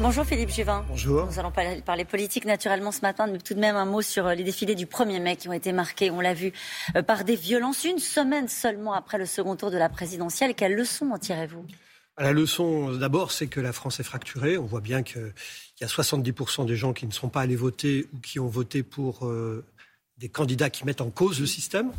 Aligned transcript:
Bonjour 0.00 0.24
Philippe 0.24 0.50
Juvin. 0.50 0.84
Bonjour. 0.88 1.26
Nous 1.26 1.40
allons 1.40 1.50
parler, 1.50 2.04
politique 2.04 2.44
naturellement 2.44 2.92
ce 2.92 3.00
matin, 3.00 3.26
mais 3.26 3.38
tout 3.38 3.54
de 3.54 3.58
même 3.58 3.74
un 3.74 3.84
mot 3.84 4.00
sur 4.00 4.26
euh, 4.26 4.34
les 4.34 4.44
défilés 4.44 4.76
du 4.76 4.86
1er 4.86 5.20
mai 5.20 5.34
qui 5.34 5.48
ont 5.48 5.52
été 5.52 5.72
marqués, 5.72 6.12
on 6.12 6.20
l'a 6.20 6.34
vu, 6.34 6.52
euh, 6.94 7.02
par 7.02 7.24
des 7.24 7.34
violences 7.34 7.82
une 7.82 7.98
semaine 7.98 8.46
seulement 8.46 8.92
après 8.92 9.18
le 9.18 9.26
second 9.26 9.56
tour 9.56 9.72
de 9.72 9.76
la 9.76 9.88
présidentielle. 9.88 10.54
Quelle 10.54 10.76
leçon 10.76 11.10
en 11.10 11.18
tirez-vous? 11.18 11.66
La 12.16 12.32
leçon 12.32 12.92
d'abord, 12.92 13.32
c'est 13.32 13.48
que 13.48 13.60
la 13.60 13.72
France 13.72 13.98
est 13.98 14.04
fracturée. 14.04 14.56
On 14.56 14.66
voit 14.66 14.80
bien 14.80 15.02
qu'il 15.02 15.32
y 15.80 15.84
a 15.84 15.88
70% 15.88 16.64
des 16.64 16.76
gens 16.76 16.92
qui 16.92 17.06
ne 17.06 17.12
sont 17.12 17.28
pas 17.28 17.40
allés 17.40 17.56
voter 17.56 18.06
ou 18.14 18.18
qui 18.20 18.38
ont 18.38 18.46
voté 18.46 18.84
pour 18.84 19.26
euh, 19.26 19.64
des 20.18 20.28
candidats 20.28 20.70
qui 20.70 20.84
mettent 20.84 21.00
en 21.00 21.10
cause 21.10 21.40
le 21.40 21.46
système. 21.46 21.90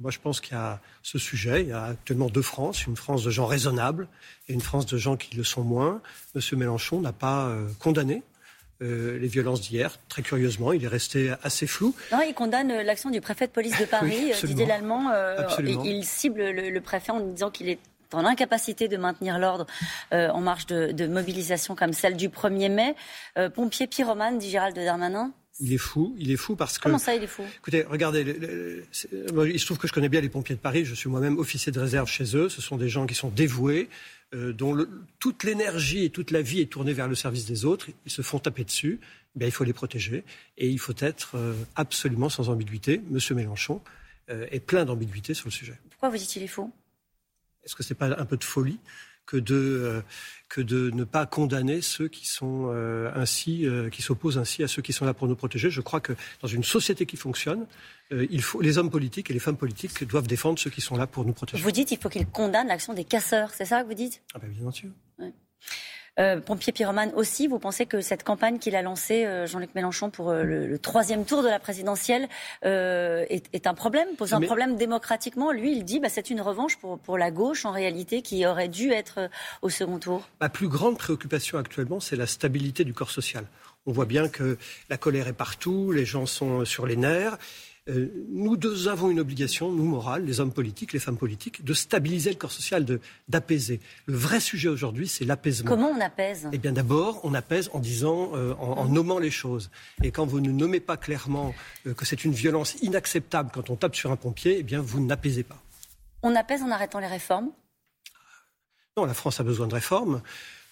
Moi, 0.00 0.12
je 0.12 0.18
pense 0.20 0.40
qu'il 0.40 0.54
y 0.54 0.60
a 0.60 0.80
ce 1.02 1.18
sujet. 1.18 1.62
Il 1.62 1.68
y 1.68 1.72
a 1.72 1.84
actuellement 1.84 2.28
deux 2.28 2.42
France, 2.42 2.86
une 2.86 2.96
France 2.96 3.24
de 3.24 3.30
gens 3.30 3.46
raisonnables 3.46 4.06
et 4.48 4.52
une 4.52 4.60
France 4.60 4.86
de 4.86 4.96
gens 4.96 5.16
qui 5.16 5.36
le 5.36 5.42
sont 5.42 5.64
moins. 5.64 6.00
Monsieur 6.36 6.56
Mélenchon 6.56 7.00
n'a 7.00 7.12
pas 7.12 7.46
euh, 7.46 7.66
condamné 7.80 8.22
euh, 8.80 9.18
les 9.18 9.26
violences 9.26 9.60
d'hier. 9.60 9.98
Très 10.08 10.22
curieusement, 10.22 10.72
il 10.72 10.84
est 10.84 10.88
resté 10.88 11.34
assez 11.42 11.66
flou. 11.66 11.96
Non, 12.12 12.20
il 12.20 12.32
condamne 12.32 12.70
euh, 12.70 12.82
l'action 12.84 13.10
du 13.10 13.20
préfet 13.20 13.48
de 13.48 13.52
police 13.52 13.76
de 13.76 13.84
Paris, 13.90 14.32
Didier 14.44 14.66
Lallemand. 14.66 15.10
il 15.58 16.04
cible 16.04 16.48
le, 16.48 16.80
préfet 16.80 17.10
en 17.10 17.18
disant 17.18 17.50
qu'il 17.50 17.68
est 17.68 17.80
en 18.12 18.24
incapacité 18.24 18.86
de 18.86 18.96
maintenir 18.96 19.38
l'ordre 19.38 19.66
en 20.12 20.40
marche 20.40 20.64
de, 20.66 20.92
de, 20.92 21.06
mobilisation 21.06 21.74
comme 21.74 21.92
celle 21.92 22.16
du 22.16 22.30
1er 22.30 22.70
mai. 22.70 22.94
pompier 23.50 23.86
pyromane, 23.86 24.38
dit 24.38 24.48
Gérald 24.48 24.74
Darmanin 24.76 25.32
il 25.60 25.72
est 25.72 25.78
fou, 25.78 26.14
il 26.18 26.30
est 26.30 26.36
fou 26.36 26.56
parce 26.56 26.78
que. 26.78 26.84
Comment 26.84 26.98
ça, 26.98 27.14
il 27.14 27.22
est 27.22 27.28
fou? 27.28 27.42
Écoutez, 27.58 27.82
regardez, 27.82 28.82
il 28.92 29.60
se 29.60 29.64
trouve 29.64 29.78
que 29.78 29.88
je 29.88 29.92
connais 29.92 30.08
bien 30.08 30.20
les 30.20 30.28
pompiers 30.28 30.54
de 30.54 30.60
Paris. 30.60 30.84
Je 30.84 30.94
suis 30.94 31.08
moi-même 31.08 31.38
officier 31.38 31.72
de 31.72 31.80
réserve 31.80 32.08
chez 32.08 32.36
eux. 32.36 32.48
Ce 32.48 32.60
sont 32.60 32.76
des 32.76 32.88
gens 32.88 33.06
qui 33.06 33.14
sont 33.14 33.30
dévoués, 33.30 33.88
euh, 34.34 34.52
dont 34.52 34.86
toute 35.18 35.44
l'énergie 35.44 36.04
et 36.04 36.10
toute 36.10 36.30
la 36.30 36.42
vie 36.42 36.60
est 36.60 36.70
tournée 36.70 36.92
vers 36.92 37.08
le 37.08 37.14
service 37.14 37.46
des 37.46 37.64
autres. 37.64 37.88
Ils 38.06 38.12
se 38.12 38.22
font 38.22 38.38
taper 38.38 38.64
dessus. 38.64 39.00
Eh 39.40 39.44
il 39.46 39.52
faut 39.52 39.64
les 39.64 39.72
protéger 39.72 40.24
et 40.56 40.68
il 40.68 40.78
faut 40.78 40.94
être 40.98 41.36
euh, 41.36 41.54
absolument 41.76 42.28
sans 42.28 42.48
ambiguïté. 42.48 43.00
Monsieur 43.10 43.34
Mélenchon 43.34 43.80
euh, 44.30 44.46
est 44.50 44.60
plein 44.60 44.84
d'ambiguïté 44.84 45.34
sur 45.34 45.46
le 45.46 45.52
sujet. 45.52 45.78
Pourquoi 45.90 46.08
vous 46.08 46.16
dites 46.16 46.28
qu'il 46.28 46.42
est 46.42 46.48
fou? 46.48 46.72
Est-ce 47.64 47.76
que 47.76 47.82
c'est 47.82 47.94
pas 47.94 48.06
un 48.06 48.24
peu 48.24 48.36
de 48.36 48.44
folie 48.44 48.78
que 49.28 49.36
de, 49.36 49.54
euh, 49.54 50.00
que 50.48 50.62
de 50.62 50.90
ne 50.90 51.04
pas 51.04 51.26
condamner 51.26 51.82
ceux 51.82 52.08
qui 52.08 52.26
sont 52.26 52.70
euh, 52.72 53.12
ainsi, 53.14 53.66
euh, 53.66 53.90
qui 53.90 54.00
s'opposent 54.00 54.38
ainsi 54.38 54.62
à 54.62 54.68
ceux 54.68 54.80
qui 54.80 54.94
sont 54.94 55.04
là 55.04 55.12
pour 55.12 55.28
nous 55.28 55.36
protéger? 55.36 55.70
Je 55.70 55.82
crois 55.82 56.00
que 56.00 56.14
dans 56.40 56.48
une 56.48 56.64
société 56.64 57.04
qui 57.04 57.16
fonctionne, 57.16 57.66
il 58.10 58.40
faut, 58.40 58.62
les 58.62 58.78
hommes 58.78 58.90
politiques 58.90 59.30
et 59.30 59.34
les 59.34 59.38
femmes 59.38 59.58
politiques 59.58 60.02
doivent 60.04 60.26
défendre 60.26 60.58
ceux 60.58 60.70
qui 60.70 60.80
sont 60.80 60.96
là 60.96 61.06
pour 61.06 61.26
nous 61.26 61.34
protéger. 61.34 61.62
Vous 61.62 61.70
dites 61.70 61.88
qu'il 61.88 61.98
faut 61.98 62.08
qu'ils 62.08 62.26
condamnent 62.26 62.68
l'action 62.68 62.94
des 62.94 63.04
casseurs, 63.04 63.50
c'est 63.52 63.66
ça 63.66 63.82
que 63.82 63.88
vous 63.88 63.94
dites? 63.94 64.22
Ah 64.34 64.38
ben 64.38 64.48
bien 64.50 64.70
sûr. 64.70 64.88
Euh, 66.18 66.40
pompier 66.40 66.72
pyromane 66.72 67.12
aussi, 67.14 67.46
vous 67.46 67.58
pensez 67.58 67.86
que 67.86 68.00
cette 68.00 68.24
campagne 68.24 68.58
qu'il 68.58 68.74
a 68.74 68.82
lancée, 68.82 69.24
euh, 69.24 69.46
Jean-Luc 69.46 69.74
Mélenchon, 69.74 70.10
pour 70.10 70.30
euh, 70.30 70.42
le, 70.42 70.78
troisième 70.78 71.24
tour 71.24 71.42
de 71.42 71.48
la 71.48 71.58
présidentielle, 71.58 72.28
est, 72.62 73.66
un 73.66 73.74
problème, 73.74 74.08
pose 74.16 74.34
un 74.34 74.40
problème 74.40 74.76
démocratiquement? 74.76 75.52
Lui, 75.52 75.72
il 75.72 75.84
dit, 75.84 76.00
bah, 76.00 76.08
c'est 76.08 76.30
une 76.30 76.40
revanche 76.40 76.76
pour, 76.76 76.98
pour 76.98 77.18
la 77.18 77.30
gauche, 77.30 77.64
en 77.64 77.72
réalité, 77.72 78.22
qui 78.22 78.46
aurait 78.46 78.68
dû 78.68 78.90
être 78.90 79.30
au 79.62 79.68
second 79.68 79.98
tour. 79.98 80.28
Ma 80.40 80.48
plus 80.48 80.68
grande 80.68 80.98
préoccupation 80.98 81.58
actuellement, 81.58 82.00
c'est 82.00 82.16
la 82.16 82.26
stabilité 82.26 82.84
du 82.84 82.92
corps 82.92 83.10
social. 83.10 83.44
On 83.86 83.92
voit 83.92 84.06
bien 84.06 84.28
que 84.28 84.58
la 84.90 84.96
colère 84.96 85.28
est 85.28 85.32
partout, 85.32 85.92
les 85.92 86.04
gens 86.04 86.26
sont 86.26 86.64
sur 86.64 86.86
les 86.86 86.96
nerfs. 86.96 87.38
Euh, 87.88 88.26
nous 88.28 88.56
deux 88.56 88.88
avons 88.88 89.10
une 89.10 89.20
obligation, 89.20 89.72
nous 89.72 89.84
morales, 89.84 90.24
les 90.24 90.40
hommes 90.40 90.52
politiques, 90.52 90.92
les 90.92 90.98
femmes 90.98 91.16
politiques, 91.16 91.64
de 91.64 91.72
stabiliser 91.72 92.30
le 92.30 92.36
corps 92.36 92.52
social, 92.52 92.84
d'apaiser. 93.28 93.80
Le 94.06 94.14
vrai 94.14 94.40
sujet 94.40 94.68
aujourd'hui, 94.68 95.08
c'est 95.08 95.24
l'apaisement. 95.24 95.70
Comment 95.70 95.88
on 95.88 96.00
apaise? 96.00 96.48
Eh 96.52 96.58
bien, 96.58 96.72
d'abord, 96.72 97.20
on 97.24 97.32
apaise 97.32 97.70
en 97.72 97.78
disant, 97.78 98.32
euh, 98.34 98.54
en, 98.54 98.86
nommant 98.86 99.18
les 99.18 99.30
choses. 99.30 99.70
Et 100.02 100.10
quand 100.10 100.26
vous 100.26 100.40
ne 100.40 100.50
nommez 100.50 100.80
pas 100.80 100.96
clairement 100.96 101.54
euh, 101.86 101.94
que 101.94 102.04
c'est 102.04 102.24
une 102.24 102.32
violence 102.32 102.76
inacceptable 102.82 103.50
quand 103.52 103.70
on 103.70 103.76
tape 103.76 103.96
sur 103.96 104.12
un 104.12 104.16
pompier, 104.16 104.56
eh 104.58 104.62
bien, 104.62 104.80
vous 104.80 105.04
n'apaisez 105.04 105.42
pas. 105.42 105.58
On 106.22 106.34
apaise 106.34 106.62
en 106.62 106.70
arrêtant 106.70 106.98
les 106.98 107.06
réformes? 107.06 107.50
Non, 108.96 109.04
la 109.06 109.14
France 109.14 109.40
a 109.40 109.44
besoin 109.44 109.66
de 109.66 109.74
réformes. 109.74 110.20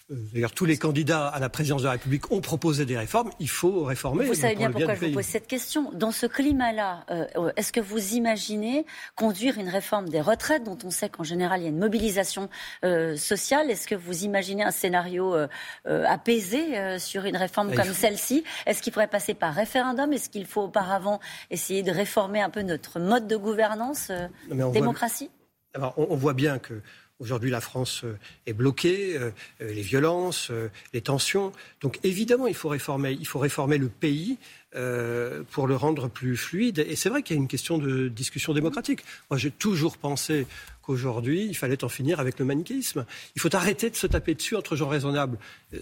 Euh, 0.09 0.15
d'ailleurs, 0.33 0.53
tous 0.53 0.65
les 0.65 0.77
candidats 0.77 1.27
à 1.27 1.39
la 1.39 1.49
présidence 1.49 1.81
de 1.81 1.87
la 1.87 1.93
République 1.93 2.31
ont 2.31 2.39
proposé 2.39 2.85
des 2.85 2.97
réformes. 2.97 3.29
Il 3.39 3.49
faut 3.49 3.83
réformer. 3.83 4.25
Vous 4.25 4.33
savez 4.33 4.55
bien 4.55 4.71
pourquoi 4.71 4.95
je 4.95 5.05
vous 5.05 5.13
pose 5.13 5.25
cette 5.25 5.47
question. 5.47 5.91
Dans 5.91 6.11
ce 6.11 6.25
climat-là, 6.25 7.05
euh, 7.11 7.51
est-ce 7.57 7.73
que 7.73 7.81
vous 7.81 8.13
imaginez 8.13 8.85
conduire 9.15 9.57
une 9.57 9.67
réforme 9.67 10.07
des 10.07 10.21
retraites, 10.21 10.63
dont 10.63 10.77
on 10.85 10.91
sait 10.91 11.09
qu'en 11.09 11.23
général 11.23 11.61
il 11.61 11.63
y 11.63 11.67
a 11.67 11.69
une 11.69 11.79
mobilisation 11.79 12.49
euh, 12.85 13.17
sociale? 13.17 13.69
Est-ce 13.69 13.87
que 13.87 13.95
vous 13.95 14.23
imaginez 14.23 14.63
un 14.63 14.71
scénario 14.71 15.35
apaisé 15.85 16.99
sur 16.99 17.25
une 17.25 17.37
réforme 17.37 17.73
comme 17.75 17.93
celle-ci? 17.93 18.43
Est-ce 18.65 18.81
qu'il 18.81 18.93
pourrait 18.93 19.07
passer 19.07 19.33
par 19.33 19.53
référendum? 19.53 20.13
Est-ce 20.13 20.29
qu'il 20.29 20.45
faut 20.45 20.63
auparavant 20.63 21.19
essayer 21.51 21.83
de 21.83 21.91
réformer 21.91 22.41
un 22.41 22.49
peu 22.49 22.61
notre 22.61 22.99
mode 22.99 23.27
de 23.27 23.35
gouvernance, 23.35 24.11
démocratie? 24.49 25.29
on 25.97 26.15
voit 26.15 26.33
bien 26.33 26.59
que 26.59 26.81
Aujourd'hui, 27.19 27.49
la 27.49 27.61
France 27.61 28.03
euh, 28.03 28.15
est 28.45 28.53
bloquée, 28.53 29.17
euh, 29.17 29.31
euh, 29.61 29.73
les 29.73 29.81
violences, 29.81 30.51
les 30.93 31.01
tensions. 31.01 31.51
Donc 31.81 31.99
évidemment, 32.03 32.45
il 32.45 32.53
faut 32.53 32.69
réformer. 32.69 33.17
Il 33.19 33.25
faut 33.25 33.39
réformer 33.39 33.79
le 33.79 33.89
pays 33.89 34.37
pour 35.51 35.67
le 35.67 35.75
rendre 35.75 36.09
plus 36.09 36.37
fluide. 36.37 36.85
Et 36.87 36.95
c'est 36.95 37.09
vrai 37.09 37.23
qu'il 37.23 37.35
y 37.35 37.39
a 37.39 37.41
une 37.41 37.47
question 37.47 37.77
de 37.77 38.07
discussion 38.09 38.53
démocratique. 38.53 39.03
Moi, 39.29 39.37
j'ai 39.37 39.51
toujours 39.51 39.97
pensé 39.97 40.45
qu'aujourd'hui, 40.87 41.45
il 41.45 41.55
fallait 41.55 41.83
en 41.83 41.89
finir 41.89 42.21
avec 42.21 42.39
le 42.39 42.45
manichéisme. 42.45 43.05
Il 43.35 43.41
faut 43.41 43.53
arrêter 43.53 43.89
de 43.89 43.95
se 43.95 44.07
taper 44.07 44.33
dessus 44.35 44.55
entre 44.55 44.77
gens 44.77 44.87
raisonnables. 44.87 45.37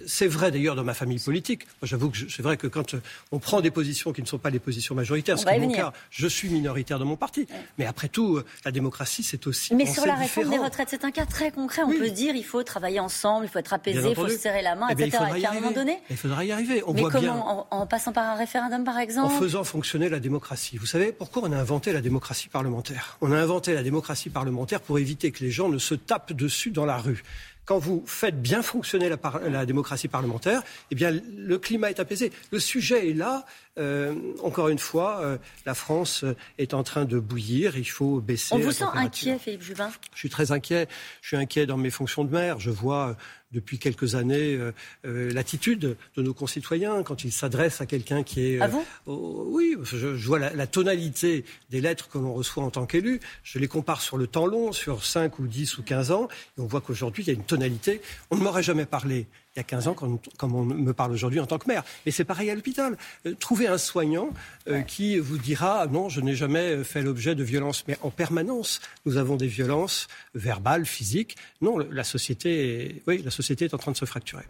C'est 0.08 0.26
vrai 0.26 0.50
d'ailleurs 0.50 0.76
dans 0.76 0.84
ma 0.84 0.96
famille 0.96 1.20
politique. 1.20 1.68
Moi, 1.80 1.88
j'avoue 1.88 2.10
que 2.10 2.18
c'est 2.28 2.42
vrai 2.42 2.58
que 2.58 2.66
quand 2.66 2.96
on 3.32 3.38
prend 3.38 3.62
des 3.62 3.70
positions 3.70 4.14
qui 4.14 4.24
ne 4.24 4.28
sont 4.28 4.40
pas 4.40 4.50
les 4.50 4.58
positions 4.60 4.96
majoritaires, 4.96 5.38
ce 5.38 5.46
qui 5.46 5.54
est 5.54 5.60
mon 5.60 5.72
cas, 5.72 5.94
je 6.10 6.28
suis 6.28 6.50
minoritaire 6.50 6.98
dans 6.98 7.06
mon 7.06 7.16
parti. 7.16 7.48
Mais 7.78 7.86
après 7.86 8.08
tout, 8.08 8.42
la 8.66 8.72
démocratie, 8.72 9.22
c'est 9.22 9.46
aussi. 9.46 9.76
Mais 9.76 9.86
sur 9.86 10.08
la 10.08 10.16
réforme 10.16 10.50
des 10.50 10.58
retraites, 10.58 10.90
c'est 10.90 11.06
un 11.06 11.12
cas 11.12 11.28
très 11.28 11.52
concret. 11.52 11.84
On 11.84 11.92
peut 11.92 12.10
dire 12.10 12.36
il 12.36 12.44
faut 12.44 12.64
travailler 12.64 13.00
ensemble, 13.00 13.46
il 13.46 13.50
faut 13.50 13.60
être 13.60 13.74
apaisé, 13.74 14.10
il 14.10 14.16
faut 14.16 14.28
se 14.28 14.38
serrer 14.38 14.64
la 14.64 14.76
main, 14.76 14.88
eh 14.90 14.94
etc. 14.94 15.24
Et 15.38 15.46
à 15.46 15.52
un 15.52 15.54
moment 15.54 15.72
donné. 15.72 16.00
Il 16.10 16.18
faudra 16.18 16.44
y 16.44 16.52
arriver. 16.52 16.82
On 16.88 16.94
Mais 16.94 17.04
comment 17.12 17.68
en, 17.70 17.86
passant 17.86 18.12
par 18.12 18.26
un 18.26 18.36
référendum, 18.36 18.75
par 18.84 19.00
exemple 19.00 19.34
En 19.34 19.40
faisant 19.40 19.64
fonctionner 19.64 20.10
la 20.10 20.20
démocratie. 20.20 20.78
Vous 20.78 20.86
savez 20.86 21.12
pourquoi 21.12 21.44
on 21.46 21.52
a 21.52 21.58
inventé 21.58 21.94
la 21.94 22.02
démocratie 22.02 22.50
parlementaire? 22.50 23.18
On 23.22 23.32
a 23.32 23.38
inventé 23.38 23.74
la 23.74 23.84
démocratie 23.84 24.30
parlementaire 24.30 24.82
pour 24.82 25.00
éviter 25.00 25.32
que 25.32 25.44
les 25.44 25.52
gens 25.52 25.70
ne 25.70 25.78
se 25.78 25.96
tapent 25.96 26.34
dessus 26.34 26.72
dans 26.72 26.86
la 26.86 26.98
rue 26.98 27.24
quand 27.66 27.80
vous 27.80 28.04
faites 28.06 28.42
bien 28.42 28.62
fonctionner 28.62 29.10
la, 29.10 29.66
démocratie 29.66 30.08
parlementaire, 30.08 30.62
eh 30.92 30.96
bien, 30.96 31.12
le 31.12 31.58
climat 31.58 31.90
est 31.90 32.00
apaisé. 32.00 32.32
Le 32.52 32.60
sujet 32.60 33.10
est 33.10 33.14
là. 33.14 33.46
Euh, 33.78 34.14
encore 34.42 34.70
une 34.70 34.80
fois, 34.80 35.20
euh, 35.22 35.38
la 35.66 35.76
France 35.76 36.24
est 36.58 36.74
en 36.74 36.84
train 36.84 37.06
de 37.06 37.20
bouillir. 37.20 37.78
Il 37.78 37.90
faut 37.90 38.22
baisser. 38.22 38.56
On 38.56 38.60
vous 38.60 38.72
sent 38.72 38.86
inquiet, 38.94 39.38
Philippe 39.38 39.64
Juvin? 39.64 39.90
Je 40.14 40.20
suis 40.20 40.30
très 40.30 40.52
inquiet. 40.52 40.88
Je 41.22 41.28
suis 41.28 41.38
inquiet 41.38 41.66
dans 41.66 41.78
mes 41.78 41.90
fonctions 41.90 42.24
de 42.24 42.32
maire. 42.32 42.60
Je 42.60 42.72
vois 42.72 43.10
euh, 43.10 43.14
depuis 43.52 43.80
quelques 43.80 44.16
années 44.16 44.60
l'attitude 45.04 45.96
de 46.18 46.22
nos 46.22 46.34
concitoyens 46.34 47.04
quand 47.04 47.24
ils 47.24 47.32
s'adressent 47.32 47.80
à 47.80 47.86
quelqu'un 47.86 48.22
qui 48.22 48.48
est. 48.48 48.60
Ah 48.60 48.68
vous 48.68 48.84
Oui, 49.06 49.78
je, 49.84 50.08
vois 50.08 50.40
la, 50.40 50.54
la, 50.54 50.68
tonalité 50.68 51.46
des 51.70 51.80
lettres 51.80 52.10
que 52.10 52.18
l'on 52.18 52.34
reçoit 52.34 52.64
en 52.64 52.70
tant 52.70 52.86
qu'élu. 52.86 53.22
Je 53.44 53.58
les 53.60 53.70
compare 53.70 54.02
sur 54.02 54.18
le 54.18 54.28
temps 54.28 54.46
long, 54.46 54.74
sur 54.74 55.06
5 55.06 55.40
ou 55.40 55.48
10 55.48 55.78
ou 55.78 55.84
15 55.84 56.12
ans, 56.12 56.28
et 56.58 56.62
on 56.62 56.66
voit 56.66 56.82
qu'aujourd'hui, 56.82 57.24
il 57.24 57.28
y 57.28 57.30
a 57.30 57.34
une 57.34 57.46
tonalité. 57.46 58.02
On 58.30 58.36
ne 58.36 58.42
m'aurait 58.42 58.64
jamais 58.64 58.86
parlé 58.86 59.28
il 59.56 59.60
y 59.60 59.62
a 59.62 59.64
15 59.64 59.88
ans, 59.88 59.94
comme, 59.94 60.20
on 60.56 60.66
me 60.66 60.94
parle 60.94 61.14
aujourd'hui 61.14 61.40
en 61.40 61.46
tant 61.46 61.58
que 61.58 61.68
maire. 61.68 61.84
Mais 62.06 62.12
c'est 62.12 62.26
pareil 62.26 62.50
à 62.50 62.56
l'hôpital. 62.56 62.98
Euh, 63.26 63.34
trouvez 63.40 63.68
un 63.68 63.78
soignant 63.78 64.30
euh, 64.68 64.82
qui 64.82 65.18
vous 65.18 65.38
dira 65.38 65.88
non, 65.88 66.10
je 66.10 66.20
n'ai 66.20 66.36
jamais 66.36 66.84
fait 66.84 67.02
l'objet 67.02 67.36
de 67.36 67.44
violences. 67.44 67.86
Mais 67.88 67.98
en 68.02 68.10
permanence, 68.10 68.82
nous 69.06 69.16
avons 69.16 69.38
des 69.38 69.48
violences 69.48 70.08
verbales, 70.34 70.86
physiques. 70.86 71.38
Non, 71.62 71.78
la 71.78 72.04
société, 72.04 72.86
est, 72.86 73.02
oui, 73.08 73.22
la 73.24 73.32
société 73.32 73.66
est 73.66 73.74
en 73.74 73.78
train 73.78 73.94
de 73.94 73.98
se 73.98 74.04
fracturer. 74.04 74.44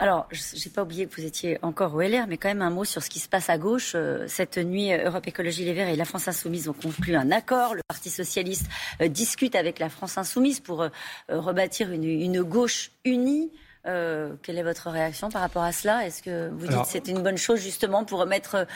Alors, 0.00 0.26
je 0.32 0.40
n'ai 0.56 0.72
pas 0.74 0.82
oublié 0.82 1.06
que 1.06 1.14
vous 1.14 1.24
étiez 1.24 1.58
encore 1.62 1.94
au 1.94 2.00
LR, 2.00 2.26
mais 2.26 2.36
quand 2.36 2.48
même 2.48 2.62
un 2.62 2.70
mot 2.70 2.84
sur 2.84 3.04
ce 3.04 3.08
qui 3.08 3.20
se 3.20 3.28
passe 3.28 3.48
à 3.48 3.56
gauche. 3.56 3.92
Euh, 3.94 4.26
cette 4.26 4.58
nuit, 4.58 4.92
Europe 4.92 5.28
Écologie 5.28 5.64
Les 5.64 5.74
Verts 5.74 5.88
et 5.88 5.94
la 5.94 6.04
France 6.04 6.26
Insoumise 6.26 6.68
ont 6.68 6.72
conclu 6.72 7.14
un 7.14 7.30
accord. 7.30 7.76
Le 7.76 7.82
Parti 7.86 8.10
Socialiste 8.10 8.66
discute 9.10 9.54
avec 9.54 9.78
la 9.78 9.90
France 9.90 10.18
Insoumise 10.18 10.58
pour 10.58 10.88
rebâtir 11.28 11.92
une, 11.92 12.02
une 12.02 12.42
gauche 12.42 12.90
unie. 13.04 13.52
Euh, 13.86 14.34
quelle 14.42 14.56
est 14.56 14.62
votre 14.62 14.88
réaction 14.88 15.28
par 15.28 15.42
rapport 15.42 15.62
à 15.62 15.72
cela? 15.72 16.06
Est-ce 16.06 16.22
que 16.22 16.48
vous 16.50 16.66
dites 16.66 16.76
que 16.76 16.88
c'est 16.88 17.08
une 17.08 17.22
bonne 17.22 17.36
chose 17.36 17.60
justement 17.60 18.04
pour 18.04 18.18
remettre 18.18 18.66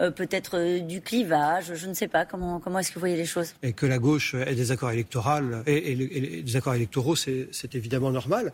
euh, 0.00 0.10
peut-être 0.10 0.58
euh, 0.58 0.80
du 0.80 1.00
clivage? 1.00 1.74
Je 1.74 1.86
ne 1.86 1.94
sais 1.94 2.08
pas. 2.08 2.26
Comment, 2.26 2.60
comment 2.60 2.78
est-ce 2.78 2.90
que 2.90 2.94
vous 2.94 3.00
voyez 3.00 3.16
les 3.16 3.24
choses? 3.24 3.54
Et 3.62 3.72
que 3.72 3.86
la 3.86 3.98
gauche 3.98 4.34
ait 4.34 4.54
des 4.54 4.70
accords 4.70 4.90
électoraux, 4.90 5.40
et, 5.66 5.92
et, 5.92 6.42
des 6.42 6.56
accords 6.56 6.74
électoraux, 6.74 7.16
c'est 7.16 7.74
évidemment 7.74 8.10
normal. 8.10 8.52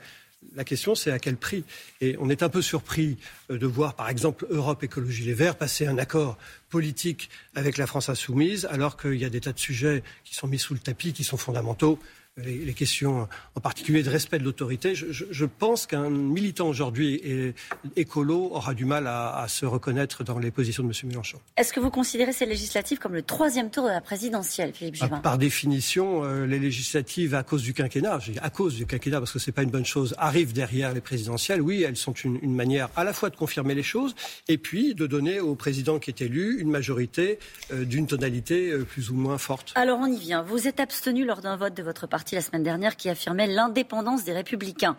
La 0.55 0.65
question, 0.65 0.95
c'est 0.95 1.11
à 1.11 1.19
quel 1.19 1.37
prix? 1.37 1.65
Et 2.01 2.17
on 2.21 2.29
est 2.29 2.43
un 2.43 2.49
peu 2.49 2.63
surpris 2.63 3.17
de 3.49 3.67
voir, 3.67 3.95
par 3.95 4.09
exemple, 4.11 4.47
Europe 4.51 4.85
Écologie 4.85 5.25
Les 5.25 5.35
Verts 5.35 5.57
passer 5.57 5.87
un 5.87 5.99
accord 5.99 6.37
politique 6.69 7.31
avec 7.55 7.79
la 7.79 7.87
France 7.87 8.09
insoumise, 8.09 8.67
alors 8.71 8.97
qu'il 8.97 9.15
y 9.15 9.25
a 9.25 9.31
des 9.31 9.41
tas 9.41 9.53
de 9.53 9.59
sujets 9.59 10.03
qui 10.23 10.35
sont 10.35 10.47
mis 10.47 10.59
sous 10.59 10.75
le 10.75 10.81
tapis, 10.81 11.13
qui 11.13 11.25
sont 11.25 11.39
fondamentaux 11.39 11.99
les, 12.37 12.75
questions 12.75 13.29
en 13.55 13.61
particulier 13.61 14.03
de 14.03 14.11
respect 14.11 14.39
de 14.39 14.45
l'autorité. 14.45 14.95
Je, 14.95 15.45
pense 15.45 15.87
qu'un 15.87 16.11
militant 16.11 16.69
aujourd'hui 16.69 17.55
écolo 17.97 18.51
aura 18.53 18.75
du 18.75 18.85
mal 18.85 19.07
à, 19.07 19.47
se 19.49 19.67
reconnaître 19.67 20.25
dans 20.25 20.39
les 20.39 20.51
positions 20.51 20.83
de 20.83 20.89
M. 20.89 20.95
Mélenchon. 21.05 21.39
Est-ce 21.57 21.73
que 21.73 21.81
vous 21.81 21.91
considérez 21.91 22.33
ces 22.33 22.47
législatives 22.47 22.99
comme 22.99 23.15
le 23.15 23.23
troisième 23.23 23.71
tour 23.71 23.85
de 23.85 23.91
la 23.91 24.01
présidentielle, 24.01 24.73
Philippe 24.75 24.97
Juvin 24.97 25.19
Par 25.19 25.39
définition, 25.39 26.25
euh, 26.25 26.47
les 26.47 26.59
législatives, 26.59 27.35
à 27.35 27.43
cause 27.43 27.63
du 27.63 27.73
quinquennat, 27.73 28.19
à 28.43 28.51
cause 28.51 28.75
du 28.75 28.87
quinquennat 28.87 29.21
parce 29.21 29.33
que 29.33 29.39
ce 29.39 29.51
n'est 29.51 29.55
pas 29.55 29.63
une 29.63 29.71
bonne 29.71 29.85
chose, 29.85 30.15
arrivent 30.19 30.53
derrière 30.53 30.93
les 30.93 31.01
présidentielles. 31.01 31.61
Oui, 31.61 31.83
elles 31.83 31.97
sont 31.97 32.13
une, 32.13 32.39
une, 32.43 32.55
manière 32.55 32.89
à 32.97 33.05
la 33.05 33.13
fois 33.13 33.31
de 33.31 33.37
confirmer 33.37 33.75
les 33.75 33.83
choses 33.83 34.15
et 34.49 34.59
puis 34.59 34.95
de 34.95 35.07
donner 35.07 35.41
au 35.41 35.55
président 35.55 35.99
qui 35.99 36.11
est 36.11 36.21
élu 36.21 36.61
une 36.61 36.71
majorité 36.71 37.39
euh, 37.73 37.85
d'une 37.85 38.07
tonalité 38.07 38.71
euh, 38.71 38.85
plus 38.85 39.11
ou 39.11 39.15
moins 39.15 39.39
forte. 39.39 39.73
Alors 39.77 40.01
on 40.01 40.07
y 40.07 40.19
vient. 40.19 40.43
Vous 40.43 40.67
êtes 40.67 40.81
abstenu 40.81 41.25
lors 41.25 41.41
d'un 41.41 41.57
vote 41.57 41.75
de 41.75 41.83
votre 41.83 42.09
parti 42.09 42.24
la 42.33 42.41
semaine 42.41 42.63
dernière 42.63 42.97
qui 42.97 43.09
affirmait 43.09 43.47
l'indépendance 43.47 44.25
des 44.25 44.33
républicains. 44.33 44.97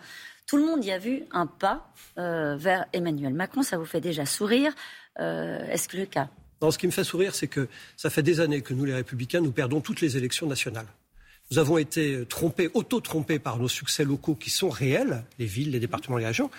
Tout 0.48 0.58
le 0.58 0.66
monde 0.66 0.86
y 0.86 0.92
a 0.92 1.00
vu 1.00 1.24
un 1.32 1.48
pas 1.48 1.92
euh, 2.18 2.56
vers 2.56 2.86
Emmanuel 2.94 3.34
Macron. 3.34 3.64
Ça 3.64 3.78
vous 3.78 3.86
fait 3.86 4.02
déjà 4.02 4.26
sourire. 4.26 4.74
Est-ce 5.18 5.88
que 5.88 5.98
le 5.98 6.06
cas? 6.06 6.30
Non, 6.62 6.72
ce 6.72 6.78
qui 6.78 6.88
me 6.88 6.92
fait 6.92 7.04
sourire, 7.04 7.34
c'est 7.34 7.48
que 7.48 7.68
ça 7.96 8.10
fait 8.10 8.24
des 8.24 8.40
années 8.42 8.62
que 8.62 8.74
nous, 8.74 8.86
les 8.86 8.94
républicains, 8.94 9.42
nous 9.42 9.52
perdons 9.52 9.82
toutes 9.82 10.02
les 10.02 10.18
élections 10.18 10.46
nationales. 10.46 10.88
Nous 11.52 11.60
avons 11.60 11.78
été 11.78 12.26
trompés, 12.28 12.70
auto-trompés 12.74 13.40
par 13.40 13.58
nos 13.58 13.68
succès 13.68 14.04
locaux 14.04 14.36
qui 14.36 14.50
sont 14.50 14.70
réels, 14.70 15.24
les 15.38 15.46
villes, 15.46 15.72
les 15.72 15.80
départements, 15.80 16.18
les 16.18 16.26
régions. 16.26 16.50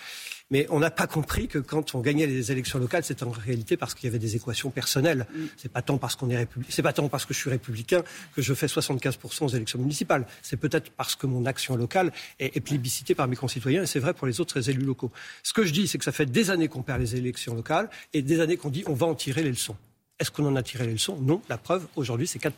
Mais 0.49 0.65
on 0.69 0.79
n'a 0.79 0.91
pas 0.91 1.07
compris 1.07 1.47
que 1.47 1.59
quand 1.59 1.93
on 1.93 1.99
gagnait 1.99 2.25
les 2.25 2.51
élections 2.51 2.79
locales, 2.79 3.03
c'était 3.03 3.25
en 3.25 3.31
réalité 3.31 3.75
parce 3.75 3.93
qu'il 3.93 4.05
y 4.05 4.07
avait 4.09 4.19
des 4.19 4.35
équations 4.35 4.69
personnelles. 4.69 5.27
Mm. 5.33 5.45
C'est 5.57 5.71
pas 5.71 5.81
tant 5.81 5.97
parce 5.97 6.15
qu'on 6.15 6.29
est 6.29 6.47
c'est 6.69 6.81
pas 6.81 6.93
tant 6.93 7.09
parce 7.09 7.25
que 7.25 7.33
je 7.33 7.39
suis 7.39 7.49
républicain 7.49 8.03
que 8.35 8.41
je 8.41 8.53
fais 8.53 8.67
75% 8.67 9.43
aux 9.43 9.49
élections 9.49 9.79
municipales. 9.79 10.25
C'est 10.41 10.57
peut-être 10.57 10.91
parce 10.91 11.15
que 11.15 11.27
mon 11.27 11.45
action 11.45 11.75
locale 11.75 12.13
est, 12.39 12.55
est 12.55 12.61
plébiscitée 12.61 13.13
par 13.13 13.27
mes 13.27 13.35
concitoyens 13.35 13.83
et 13.83 13.87
c'est 13.87 13.99
vrai 13.99 14.13
pour 14.13 14.27
les 14.27 14.39
autres 14.39 14.69
élus 14.69 14.85
locaux. 14.85 15.11
Ce 15.43 15.51
que 15.51 15.63
je 15.63 15.73
dis, 15.73 15.87
c'est 15.87 15.97
que 15.97 16.05
ça 16.05 16.13
fait 16.13 16.25
des 16.25 16.49
années 16.49 16.69
qu'on 16.69 16.81
perd 16.81 17.01
les 17.01 17.15
élections 17.15 17.53
locales 17.53 17.89
et 18.13 18.21
des 18.21 18.39
années 18.39 18.57
qu'on 18.57 18.69
dit 18.69 18.83
on 18.87 18.93
va 18.93 19.07
en 19.07 19.15
tirer 19.15 19.43
les 19.43 19.49
leçons. 19.51 19.75
Est-ce 20.19 20.31
qu'on 20.31 20.45
en 20.45 20.55
a 20.55 20.63
tiré 20.63 20.85
les 20.85 20.93
leçons? 20.93 21.17
Non. 21.21 21.41
La 21.49 21.57
preuve, 21.57 21.87
aujourd'hui, 21.95 22.25
c'est 22.25 22.41
4%. 22.41 22.51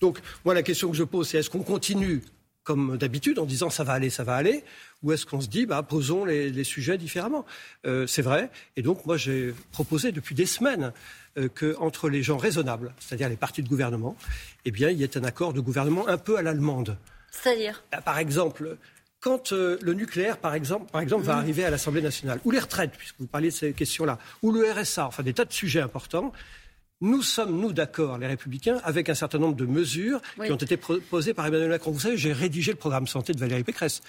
Donc, 0.00 0.18
moi, 0.44 0.54
la 0.54 0.62
question 0.62 0.90
que 0.90 0.96
je 0.96 1.04
pose, 1.04 1.28
c'est 1.28 1.38
est-ce 1.38 1.50
qu'on 1.50 1.62
continue 1.62 2.22
comme 2.68 2.98
d'habitude 2.98 3.38
en 3.38 3.46
disant 3.46 3.70
ça 3.70 3.82
va 3.82 3.94
aller, 3.94 4.10
ça 4.10 4.24
va 4.24 4.34
aller, 4.34 4.62
ou 5.02 5.12
est-ce 5.12 5.24
qu'on 5.24 5.40
se 5.40 5.48
dit 5.48 5.64
bah, 5.64 5.82
posons 5.82 6.26
les, 6.26 6.64
sujets 6.64 6.98
différemment 6.98 7.46
euh, 7.86 8.06
C'est 8.06 8.20
vrai. 8.20 8.50
Et 8.76 8.82
donc, 8.82 9.06
moi, 9.06 9.16
j'ai 9.16 9.54
proposé 9.72 10.12
depuis 10.12 10.34
des 10.34 10.44
semaines 10.44 10.92
euh, 11.38 11.48
qu'entre 11.48 12.10
les 12.10 12.22
gens 12.22 12.36
raisonnables, 12.36 12.92
c'est-à-dire 12.98 13.30
les 13.30 13.38
partis 13.38 13.62
de 13.62 13.70
gouvernement, 13.70 14.18
eh 14.66 14.70
bien, 14.70 14.90
il 14.90 14.98
y 14.98 15.02
ait 15.02 15.16
un 15.16 15.24
accord 15.24 15.54
de 15.54 15.60
gouvernement 15.60 16.06
un 16.08 16.18
peu 16.18 16.36
à 16.36 16.42
l'allemande. 16.42 16.98
C'est-à-dire? 17.30 17.82
Bah, 17.90 18.02
Par 18.02 18.18
exemple, 18.18 18.76
quand 19.20 19.52
euh, 19.52 19.78
le 19.80 19.94
nucléaire, 19.94 20.36
par 20.36 20.52
exemple, 20.52 20.90
par 20.92 21.00
exemple 21.00 21.24
va 21.24 21.36
mmh. 21.36 21.38
arriver 21.38 21.64
à 21.64 21.70
l'Assemblée 21.70 22.02
nationale, 22.02 22.38
ou 22.44 22.50
les 22.50 22.58
retraites, 22.58 22.92
puisque 22.98 23.16
vous 23.18 23.26
parliez 23.26 23.48
de 23.48 23.54
ces 23.54 23.72
questions-là, 23.72 24.18
ou 24.42 24.52
le 24.52 24.70
RSA, 24.70 25.06
enfin 25.06 25.22
des 25.22 25.32
tas 25.32 25.46
de 25.46 25.54
sujets 25.54 25.80
importants, 25.80 26.34
nous 27.00 27.22
sommes, 27.22 27.60
nous, 27.60 27.72
d'accord, 27.72 28.18
les 28.18 28.26
Républicains, 28.26 28.80
avec 28.82 29.08
un 29.08 29.14
certain 29.14 29.38
nombre 29.38 29.54
de 29.56 29.66
mesures 29.66 30.20
qui 30.44 30.50
ont 30.50 30.56
été 30.56 30.76
proposées 30.76 31.32
par 31.32 31.46
Emmanuel 31.46 31.68
Macron. 31.68 31.92
Vous 31.92 32.00
savez, 32.00 32.16
j'ai 32.16 32.32
rédigé 32.32 32.72
le 32.72 32.78
programme 32.78 33.06
santé 33.06 33.32
de 33.32 33.38
Valérie 33.38 33.64
Pécresse 33.64 34.02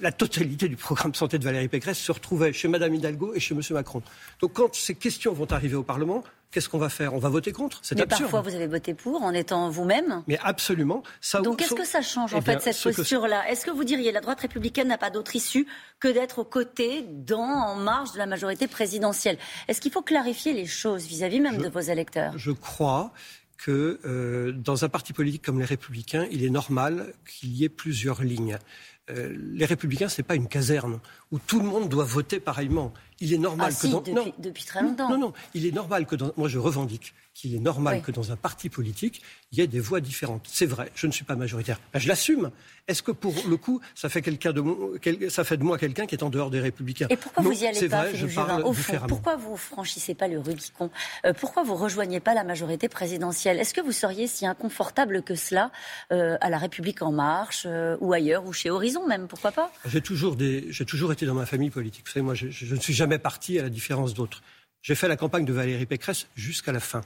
la 0.00 0.12
totalité 0.12 0.68
du 0.68 0.76
programme 0.76 1.14
santé 1.14 1.38
de 1.38 1.44
Valérie 1.44 1.68
Pécresse 1.68 1.98
se 1.98 2.12
retrouvait 2.12 2.52
chez 2.52 2.68
Mme 2.68 2.94
Hidalgo 2.94 3.34
et 3.34 3.40
chez 3.40 3.54
M. 3.54 3.60
Macron. 3.70 4.02
Donc 4.40 4.54
quand 4.54 4.74
ces 4.74 4.94
questions 4.94 5.32
vont 5.32 5.50
arriver 5.52 5.74
au 5.74 5.82
Parlement, 5.82 6.24
qu'est-ce 6.50 6.68
qu'on 6.68 6.78
va 6.78 6.88
faire? 6.88 7.14
On 7.14 7.18
va 7.18 7.28
voter 7.28 7.52
contre? 7.52 7.80
C'est 7.82 8.00
absurde. 8.00 8.10
Mais 8.10 8.24
parfois, 8.24 8.40
vous 8.40 8.54
avez 8.54 8.66
voté 8.66 8.94
pour 8.94 9.22
en 9.22 9.32
étant 9.32 9.68
vous-même. 9.70 10.22
Mais 10.26 10.38
absolument. 10.42 11.02
Ça, 11.20 11.40
Donc 11.40 11.58
qu'est-ce 11.58 11.74
que 11.74 11.84
ça 11.84 12.02
change 12.02 12.34
en 12.34 12.38
eh 12.38 12.42
fait, 12.42 12.60
cette 12.60 12.94
posture-là? 12.94 13.48
Est-ce 13.50 13.66
que 13.66 13.70
vous 13.70 13.84
diriez 13.84 14.12
la 14.12 14.20
droite 14.20 14.40
républicaine 14.40 14.88
n'a 14.88 14.98
pas 14.98 15.10
d'autre 15.10 15.36
issue 15.36 15.66
que 16.00 16.08
d'être 16.08 16.40
aux 16.40 16.44
côtés, 16.44 17.04
dans, 17.08 17.40
en 17.40 17.76
marge 17.76 18.12
de 18.12 18.18
la 18.18 18.26
majorité 18.26 18.66
présidentielle? 18.66 19.38
Est-ce 19.68 19.80
qu'il 19.80 19.92
faut 19.92 20.02
clarifier 20.02 20.52
les 20.52 20.66
choses 20.66 21.06
vis-à-vis 21.06 21.40
même 21.40 21.58
de 21.58 21.68
vos 21.68 21.80
électeurs? 21.80 22.32
Je 22.36 22.52
crois 22.52 23.12
que 23.56 24.00
euh, 24.04 24.52
dans 24.52 24.84
un 24.84 24.88
parti 24.88 25.12
politique 25.12 25.42
comme 25.42 25.58
les 25.58 25.64
Républicains, 25.64 26.26
il 26.30 26.44
est 26.44 26.50
normal 26.50 27.14
qu'il 27.26 27.54
y 27.54 27.64
ait 27.64 27.68
plusieurs 27.68 28.22
lignes. 28.22 28.58
Euh, 29.08 29.36
les 29.54 29.64
Républicains, 29.64 30.08
ce 30.08 30.20
n'est 30.20 30.26
pas 30.26 30.34
une 30.34 30.48
caserne 30.48 30.98
où 31.30 31.38
tout 31.38 31.60
le 31.60 31.66
monde 31.66 31.88
doit 31.88 32.04
voter 32.04 32.40
pareillement. 32.40 32.92
Il 33.20 33.32
est 33.32 33.38
normal 33.38 33.72
ah, 33.72 33.80
que 33.80 33.86
dans... 33.86 34.00
depuis, 34.00 34.34
depuis, 34.38 34.64
très 34.64 34.82
longtemps. 34.82 35.08
Non, 35.08 35.18
non, 35.18 35.32
il 35.54 35.64
est 35.64 35.70
normal 35.70 36.06
que 36.06 36.16
dans... 36.16 36.32
moi 36.36 36.48
je 36.48 36.58
revendique 36.58 37.14
qu'il 37.36 37.54
est 37.54 37.60
normal 37.60 38.00
que 38.00 38.10
dans 38.10 38.32
un 38.32 38.36
parti 38.36 38.70
politique, 38.70 39.20
il 39.52 39.58
y 39.58 39.60
ait 39.60 39.66
des 39.66 39.78
voix 39.78 40.00
différentes. 40.00 40.46
C'est 40.50 40.64
vrai, 40.64 40.90
je 40.94 41.06
ne 41.06 41.12
suis 41.12 41.24
pas 41.24 41.36
majoritaire. 41.36 41.78
Ben, 41.92 41.98
je 41.98 42.08
l'assume. 42.08 42.50
Est-ce 42.88 43.02
que 43.02 43.10
pour 43.10 43.34
le 43.46 43.56
coup, 43.58 43.80
ça 43.94 44.08
fait, 44.08 44.22
de, 44.22 45.28
ça 45.28 45.44
fait 45.44 45.58
de 45.58 45.62
moi 45.62 45.76
quelqu'un 45.76 46.06
qui 46.06 46.14
est 46.14 46.22
en 46.22 46.30
dehors 46.30 46.50
des 46.50 46.60
républicains? 46.60 47.08
Et 47.10 47.16
pourquoi 47.16 47.42
vous 47.42 47.52
y 47.52 47.66
allez 47.66 47.88
pas, 47.88 48.04
vrai, 48.04 48.14
Philippe 48.14 48.38
Au 48.64 48.72
fond, 48.72 48.98
pourquoi 49.06 49.36
vous 49.36 49.56
franchissez 49.58 50.14
pas 50.14 50.28
le 50.28 50.38
Rubicon? 50.38 50.90
Euh, 51.26 51.34
Pourquoi 51.34 51.62
vous 51.62 51.74
rejoignez 51.74 52.20
pas 52.20 52.32
la 52.32 52.42
majorité 52.42 52.88
présidentielle? 52.88 53.58
Est-ce 53.58 53.74
que 53.74 53.82
vous 53.82 53.92
seriez 53.92 54.28
si 54.28 54.46
inconfortable 54.46 55.22
que 55.22 55.34
cela 55.34 55.72
euh, 56.12 56.38
à 56.40 56.48
la 56.48 56.56
République 56.56 57.02
en 57.02 57.12
marche 57.12 57.64
euh, 57.66 57.98
ou 58.00 58.14
ailleurs 58.14 58.46
ou 58.46 58.54
chez 58.54 58.70
Horizon 58.70 59.06
même 59.06 59.28
Pourquoi 59.28 59.52
pas? 59.52 59.70
J'ai 59.84 60.00
toujours, 60.00 60.36
des, 60.36 60.70
toujours 60.86 61.12
été 61.12 61.26
dans 61.26 61.34
ma 61.34 61.44
famille 61.44 61.70
politique. 61.70 62.06
Vous 62.06 62.12
savez, 62.12 62.24
moi, 62.24 62.34
je, 62.34 62.48
je 62.48 62.74
ne 62.74 62.80
suis 62.80 62.94
jamais 62.94 63.18
parti 63.18 63.58
à 63.58 63.62
la 63.62 63.68
différence 63.68 64.14
d'autres. 64.14 64.42
J'ai 64.86 64.94
fait 64.94 65.08
la 65.08 65.16
campagne 65.16 65.44
de 65.44 65.52
Valérie 65.52 65.84
Pécresse 65.84 66.28
jusqu'à 66.36 66.70
la 66.70 66.78
fin. 66.78 67.00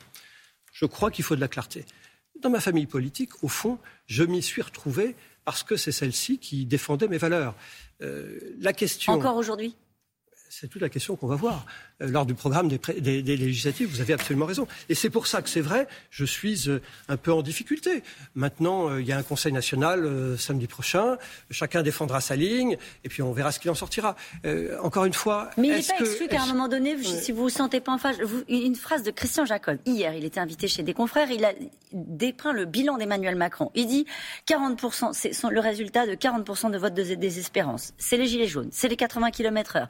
Je 0.71 0.85
crois 0.85 1.11
qu'il 1.11 1.25
faut 1.25 1.35
de 1.35 1.41
la 1.41 1.49
clarté. 1.49 1.87
Dans 2.43 2.51
ma 2.51 2.61
famille 2.61 2.85
politique, 2.85 3.43
au 3.43 3.49
fond, 3.49 3.79
je 4.05 4.23
m'y 4.23 4.43
suis 4.43 4.61
retrouvé 4.61 5.17
parce 5.47 5.63
que 5.63 5.77
c'est 5.77 5.91
celle-ci 5.91 6.37
qui 6.37 6.67
défendait 6.67 7.09
mes 7.09 7.17
valeurs. 7.17 7.55
Euh, 8.03 8.39
la 8.59 8.75
question. 8.75 9.15
Encore 9.15 9.37
aujourd'hui? 9.37 9.77
C'est 10.51 10.67
toute 10.67 10.83
la 10.83 10.89
question 10.89 11.17
qu'on 11.17 11.29
va 11.29 11.37
voir. 11.37 11.65
Euh, 12.03 12.09
lors 12.09 12.27
du 12.27 12.35
programme 12.35 12.69
des, 12.69 13.23
législatives, 13.23 13.89
vous 13.89 14.01
avez 14.01 14.13
absolument 14.13 14.47
raison. 14.47 14.67
Et 14.89 14.95
c'est 14.95 15.09
pour 15.09 15.27
ça 15.27 15.43
que 15.43 15.49
c'est 15.49 15.61
vrai, 15.61 15.87
je 16.11 16.25
suis 16.25 16.69
euh, 16.69 16.81
un 17.09 17.17
peu 17.17 17.33
en 17.33 17.41
difficulté. 17.41 18.03
Maintenant, 18.35 18.91
euh, 18.91 19.01
il 19.01 19.07
y 19.07 19.13
a 19.13 19.19
un 19.19 19.23
Conseil 19.23 19.53
national 19.53 20.37
samedi 20.39 20.67
prochain, 20.67 21.17
chacun 21.51 21.83
défendra 21.83 22.21
sa 22.21 22.35
ligne, 22.35 22.77
et 23.05 23.09
puis 23.09 23.23
on 23.23 23.33
verra 23.33 23.53
ce 23.53 23.61
qu'il 23.61 23.71
en 23.71 23.75
sortira. 23.75 24.17
encore 24.83 25.05
une 25.05 25.13
fois. 25.13 25.51
Mais 25.57 25.69
il 25.69 25.75
n'est 25.77 25.83
pas 25.83 26.01
exclu 26.01 26.27
qu'à 26.27 26.43
un 26.43 26.47
moment 26.47 26.67
donné, 26.67 27.01
si 27.03 27.31
vous 27.31 27.39
ne 27.39 27.43
vous 27.43 27.49
sentez 27.49 27.81
pas 27.81 27.93
en 27.93 27.99
phase, 27.99 28.17
une 28.49 28.75
phrase 28.75 29.05
de 29.05 29.13
Christian 29.13 29.45
Jacob, 29.45 29.79
hier, 29.87 30.15
il 30.15 30.25
était 30.25 30.41
invité 30.41 30.67
chez 30.67 30.83
des 30.83 30.95
confrères, 30.95 31.31
il 31.31 31.45
a 31.45 31.53
dépeint 31.93 32.53
le 32.53 32.65
bilan 32.65 32.99
d'Emmanuel 32.99 33.37
Macron. 33.37 33.71
Il 33.75 33.87
dit 33.87 34.07
40%, 34.49 35.13
c'est 35.13 35.33
le 35.49 35.61
résultat 35.61 36.07
de 36.07 36.15
40% 36.15 36.71
de 36.71 36.79
vote 36.79 36.95
de 36.95 37.15
désespérance. 37.15 37.93
C'est 37.99 38.17
les 38.17 38.27
gilets 38.27 38.47
jaunes, 38.47 38.71
c'est 38.73 38.89
les 38.89 38.97
80 38.97 39.31
km 39.31 39.77
heure, 39.77 39.89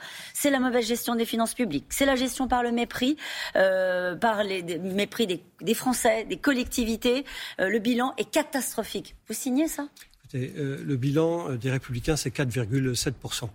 c'est 0.50 0.58
la 0.58 0.66
mauvaise 0.66 0.84
gestion 0.84 1.14
des 1.14 1.26
finances 1.26 1.54
publiques, 1.54 1.84
c'est 1.90 2.06
la 2.06 2.16
gestion 2.16 2.48
par 2.48 2.64
le 2.64 2.72
mépris, 2.72 3.16
euh, 3.54 4.16
par 4.16 4.42
les 4.42 4.64
mépris 4.80 5.28
des, 5.28 5.74
Français, 5.74 6.24
des 6.24 6.38
collectivités. 6.38 7.24
Euh, 7.60 7.68
le 7.68 7.78
bilan 7.78 8.14
est 8.18 8.28
catastrophique. 8.28 9.14
Vous 9.28 9.34
signez 9.34 9.68
ça? 9.68 9.86
Euh, 10.34 10.82
Le 10.84 10.96
bilan 10.96 11.54
des 11.54 11.70
Républicains, 11.70 12.16
c'est 12.16 12.34
4,7%. 12.34 13.48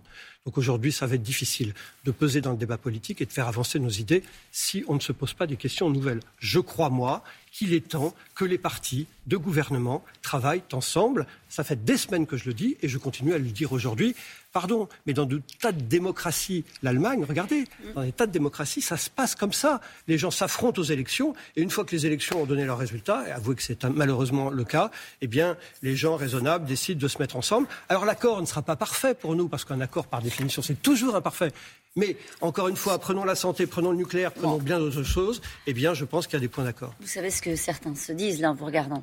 Donc 0.46 0.56
aujourd'hui, 0.56 0.90
ça 0.90 1.06
va 1.06 1.16
être 1.16 1.22
difficile 1.22 1.74
de 2.04 2.12
peser 2.12 2.40
dans 2.40 2.52
le 2.52 2.56
débat 2.56 2.78
politique 2.78 3.20
et 3.20 3.26
de 3.26 3.32
faire 3.32 3.48
avancer 3.48 3.78
nos 3.78 3.90
idées 3.90 4.22
si 4.50 4.82
on 4.88 4.94
ne 4.94 5.00
se 5.00 5.12
pose 5.12 5.34
pas 5.34 5.46
des 5.46 5.56
questions 5.56 5.90
nouvelles. 5.90 6.20
Je 6.38 6.60
crois, 6.60 6.88
moi, 6.88 7.22
qu'il 7.56 7.72
est 7.72 7.88
temps 7.88 8.14
que 8.34 8.44
les 8.44 8.58
partis 8.58 9.06
de 9.26 9.38
gouvernement 9.38 10.04
travaillent 10.20 10.62
ensemble. 10.72 11.26
Ça 11.48 11.64
fait 11.64 11.82
des 11.84 11.96
semaines 11.96 12.26
que 12.26 12.36
je 12.36 12.44
le 12.44 12.52
dis 12.52 12.76
et 12.82 12.88
je 12.88 12.98
continue 12.98 13.32
à 13.32 13.38
le 13.38 13.44
dire 13.44 13.72
aujourd'hui. 13.72 14.14
Pardon, 14.52 14.88
mais 15.06 15.14
dans 15.14 15.24
de 15.24 15.40
tas 15.60 15.72
de 15.72 15.80
démocraties, 15.80 16.64
l'Allemagne, 16.82 17.24
regardez, 17.26 17.64
dans 17.94 18.02
des 18.02 18.12
tas 18.12 18.26
de 18.26 18.32
démocraties, 18.32 18.82
ça 18.82 18.98
se 18.98 19.08
passe 19.08 19.34
comme 19.34 19.54
ça. 19.54 19.80
Les 20.06 20.18
gens 20.18 20.30
s'affrontent 20.30 20.80
aux 20.80 20.84
élections 20.84 21.34
et 21.56 21.62
une 21.62 21.70
fois 21.70 21.84
que 21.86 21.92
les 21.92 22.04
élections 22.04 22.42
ont 22.42 22.46
donné 22.46 22.66
leurs 22.66 22.78
résultats, 22.78 23.26
et 23.26 23.32
avouez 23.32 23.54
que 23.54 23.62
c'est 23.62 23.84
malheureusement 23.84 24.50
le 24.50 24.64
cas, 24.64 24.90
eh 25.22 25.26
bien, 25.26 25.56
les 25.82 25.96
gens 25.96 26.16
raisonnables 26.16 26.66
décident 26.66 27.00
de 27.00 27.08
se 27.08 27.18
mettre 27.18 27.36
ensemble. 27.36 27.68
Alors 27.88 28.04
l'accord 28.04 28.40
ne 28.40 28.46
sera 28.46 28.62
pas 28.62 28.76
parfait 28.76 29.14
pour 29.14 29.34
nous 29.34 29.48
parce 29.48 29.64
qu'un 29.64 29.80
accord, 29.80 30.06
par 30.06 30.20
définition, 30.20 30.60
c'est 30.60 30.82
toujours 30.82 31.16
imparfait. 31.16 31.52
Mais 31.96 32.16
encore 32.40 32.68
une 32.68 32.76
fois, 32.76 32.98
prenons 32.98 33.24
la 33.24 33.34
santé, 33.34 33.66
prenons 33.66 33.90
le 33.90 33.96
nucléaire, 33.96 34.32
prenons 34.32 34.58
bien 34.58 34.78
d'autres 34.78 35.02
choses. 35.02 35.40
Eh 35.66 35.72
bien, 35.72 35.94
je 35.94 36.04
pense 36.04 36.26
qu'il 36.26 36.34
y 36.34 36.36
a 36.36 36.40
des 36.40 36.48
points 36.48 36.64
d'accord. 36.64 36.94
Vous 37.00 37.06
savez 37.06 37.30
ce 37.30 37.42
que 37.42 37.56
certains 37.56 37.94
se 37.94 38.12
disent 38.12 38.40
là 38.40 38.50
en 38.50 38.54
vous 38.54 38.66
regardant 38.66 39.02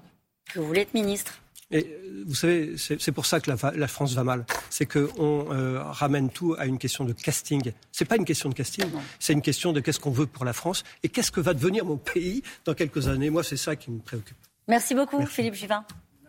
Que 0.54 0.60
vous 0.60 0.68
voulez 0.68 0.82
être 0.82 0.94
ministre 0.94 1.40
et 1.72 1.88
euh, 1.88 2.24
vous 2.28 2.36
savez, 2.36 2.76
c'est 2.78 3.12
pour 3.12 3.26
ça 3.26 3.40
que 3.40 3.50
la, 3.50 3.88
France 3.88 4.14
va 4.14 4.24
mal. 4.24 4.46
C'est 4.70 4.86
qu'on 4.86 5.52
euh, 5.52 5.82
ramène 5.82 6.30
tout 6.30 6.56
à 6.60 6.68
une 6.68 6.78
question 6.78 7.04
de 7.04 7.14
casting. 7.14 7.72
C'est 7.92 8.06
pas 8.06 8.16
une 8.16 8.26
question 8.26 8.50
de 8.50 8.54
casting, 8.54 8.86
c'est 9.20 9.34
une 9.34 9.42
question 9.42 9.74
de 9.74 9.80
qu'est-ce 9.80 10.00
qu'on 10.00 10.12
veut 10.12 10.28
pour 10.28 10.46
la 10.46 10.54
France 10.54 10.84
et 11.02 11.10
qu'est-ce 11.10 11.32
que 11.32 11.42
va 11.42 11.54
devenir 11.54 11.84
mon 11.84 11.98
pays 11.98 12.44
dans 12.66 12.76
quelques 12.76 13.08
années. 13.08 13.32
Moi, 13.32 13.44
c'est 13.44 13.58
ça 13.58 13.76
qui 13.76 13.90
me 13.90 14.00
préoccupe. 14.00 14.38
Merci 14.68 14.94
beaucoup, 14.94 15.26
Philippe 15.26 15.56
Juvin. 15.56 15.84